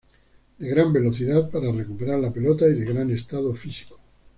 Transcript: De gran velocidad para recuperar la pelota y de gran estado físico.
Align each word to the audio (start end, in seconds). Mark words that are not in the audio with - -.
De 0.57 0.67
gran 0.67 0.91
velocidad 0.93 1.51
para 1.51 1.71
recuperar 1.71 2.17
la 2.17 2.33
pelota 2.33 2.65
y 2.67 2.73
de 2.73 2.85
gran 2.91 3.11
estado 3.11 3.53
físico. 3.53 3.99